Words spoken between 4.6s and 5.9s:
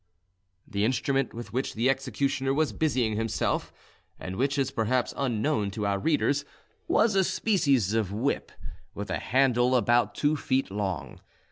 perhaps unknown to